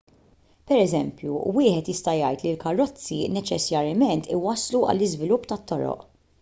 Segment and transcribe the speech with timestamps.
[0.69, 6.05] pereżempju wieħed jista' jgħid li l-karozzi neċessarjament iwasslu għall-iżvilupp ta' toroq